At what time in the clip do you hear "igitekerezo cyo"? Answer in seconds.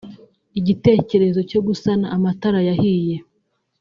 0.59-1.59